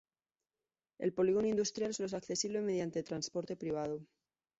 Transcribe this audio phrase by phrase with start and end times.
[0.97, 4.01] El polígono industrial solo es accesible mediante transporte privado.